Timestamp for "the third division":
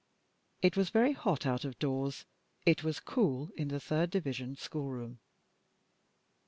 3.67-4.55